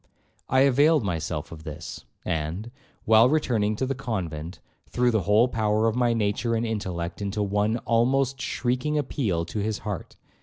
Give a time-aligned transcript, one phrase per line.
[0.49, 2.71] I availed myself of this, and,
[3.05, 4.57] while returning to the convent,
[4.89, 9.59] threw the whole power of my nature and intellect into one (almost) shrieking appeal to
[9.59, 10.15] his heart.